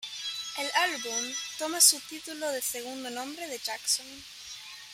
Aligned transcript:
El 0.57 0.67
álbum 0.77 1.31
toma 1.59 1.79
su 1.79 1.99
título 1.99 2.47
de 2.49 2.59
segundo 2.63 3.11
nombre 3.11 3.45
de 3.45 3.59
Jackson. 3.59 4.07